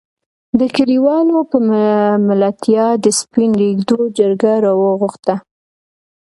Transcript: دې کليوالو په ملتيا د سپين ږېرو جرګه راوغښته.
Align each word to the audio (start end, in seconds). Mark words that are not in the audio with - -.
دې 0.59 0.67
کليوالو 0.75 1.37
په 1.51 1.57
ملتيا 2.27 2.87
د 3.03 3.05
سپين 3.19 3.51
ږېرو 3.59 4.03
جرګه 4.17 4.53
راوغښته. 4.63 5.35